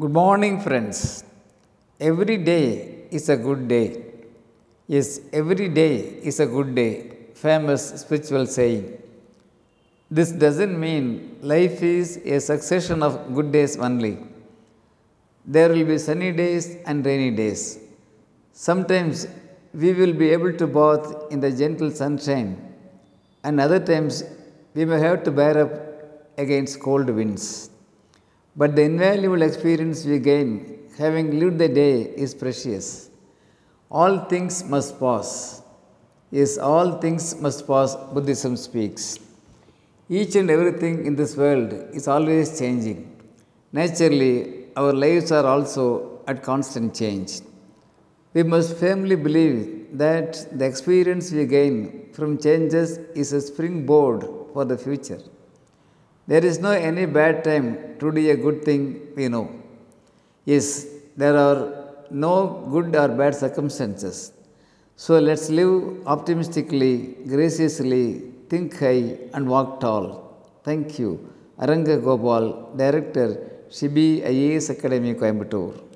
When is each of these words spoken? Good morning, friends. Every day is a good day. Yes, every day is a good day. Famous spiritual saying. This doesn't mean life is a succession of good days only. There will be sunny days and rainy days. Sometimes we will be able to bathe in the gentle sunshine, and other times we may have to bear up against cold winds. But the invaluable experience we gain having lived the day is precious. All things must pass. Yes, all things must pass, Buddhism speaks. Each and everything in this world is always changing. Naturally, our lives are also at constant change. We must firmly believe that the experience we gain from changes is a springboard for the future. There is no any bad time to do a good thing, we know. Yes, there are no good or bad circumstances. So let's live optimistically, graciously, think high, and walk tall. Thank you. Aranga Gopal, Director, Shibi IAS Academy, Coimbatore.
Good 0.00 0.12
morning, 0.12 0.58
friends. 0.58 1.22
Every 2.00 2.38
day 2.38 3.08
is 3.10 3.28
a 3.28 3.36
good 3.36 3.68
day. 3.68 4.02
Yes, 4.86 5.20
every 5.34 5.68
day 5.68 5.96
is 6.30 6.40
a 6.40 6.46
good 6.46 6.74
day. 6.74 7.18
Famous 7.34 8.00
spiritual 8.00 8.46
saying. 8.46 8.96
This 10.10 10.32
doesn't 10.32 10.80
mean 10.80 11.36
life 11.42 11.82
is 11.82 12.16
a 12.24 12.40
succession 12.40 13.02
of 13.02 13.34
good 13.34 13.52
days 13.52 13.76
only. 13.76 14.16
There 15.44 15.68
will 15.68 15.84
be 15.84 15.98
sunny 15.98 16.32
days 16.32 16.78
and 16.86 17.04
rainy 17.04 17.30
days. 17.36 17.78
Sometimes 18.54 19.26
we 19.74 19.92
will 19.92 20.14
be 20.14 20.30
able 20.30 20.54
to 20.54 20.66
bathe 20.66 21.12
in 21.30 21.40
the 21.40 21.52
gentle 21.52 21.90
sunshine, 21.90 22.56
and 23.44 23.60
other 23.60 23.78
times 23.78 24.24
we 24.72 24.86
may 24.86 25.00
have 25.00 25.22
to 25.24 25.30
bear 25.30 25.66
up 25.66 25.72
against 26.38 26.80
cold 26.80 27.10
winds. 27.10 27.68
But 28.54 28.76
the 28.76 28.82
invaluable 28.82 29.42
experience 29.42 30.04
we 30.04 30.18
gain 30.18 30.50
having 30.98 31.38
lived 31.40 31.58
the 31.58 31.68
day 31.68 32.02
is 32.24 32.34
precious. 32.34 33.10
All 33.90 34.18
things 34.32 34.64
must 34.64 34.98
pass. 35.00 35.62
Yes, 36.30 36.58
all 36.58 36.98
things 37.00 37.40
must 37.40 37.66
pass, 37.66 37.94
Buddhism 38.14 38.56
speaks. 38.56 39.18
Each 40.08 40.34
and 40.36 40.50
everything 40.50 41.06
in 41.06 41.16
this 41.16 41.36
world 41.36 41.72
is 41.92 42.08
always 42.08 42.58
changing. 42.58 43.00
Naturally, 43.72 44.66
our 44.76 44.92
lives 44.92 45.32
are 45.32 45.46
also 45.46 46.20
at 46.26 46.42
constant 46.42 46.94
change. 46.94 47.40
We 48.34 48.42
must 48.42 48.76
firmly 48.76 49.16
believe 49.16 49.98
that 49.98 50.58
the 50.58 50.64
experience 50.64 51.32
we 51.32 51.46
gain 51.46 52.10
from 52.12 52.38
changes 52.38 52.98
is 53.14 53.32
a 53.32 53.40
springboard 53.40 54.26
for 54.52 54.64
the 54.64 54.76
future. 54.76 55.22
There 56.32 56.44
is 56.50 56.58
no 56.66 56.70
any 56.90 57.04
bad 57.18 57.44
time 57.48 57.66
to 58.00 58.10
do 58.16 58.20
a 58.34 58.36
good 58.44 58.58
thing, 58.66 58.82
we 59.16 59.28
know. 59.34 59.46
Yes, 60.52 60.66
there 61.16 61.36
are 61.46 61.58
no 62.10 62.34
good 62.74 62.96
or 63.02 63.08
bad 63.20 63.34
circumstances. 63.34 64.32
So 64.96 65.18
let's 65.28 65.50
live 65.58 66.06
optimistically, 66.14 66.94
graciously, 67.32 68.04
think 68.48 68.78
high, 68.78 69.18
and 69.34 69.46
walk 69.54 69.80
tall. 69.80 70.04
Thank 70.64 70.98
you. 70.98 71.10
Aranga 71.60 71.96
Gopal, 72.06 72.44
Director, 72.82 73.28
Shibi 73.68 74.08
IAS 74.32 74.70
Academy, 74.70 75.14
Coimbatore. 75.14 75.91